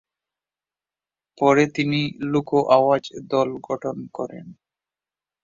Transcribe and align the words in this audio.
পরে 1.37 1.63
তিনি 1.75 1.99
লোক 2.31 2.49
আওয়াজ 2.69 3.03
দল 3.29 3.49
গঠন 3.67 3.97
করেন। 4.13 4.45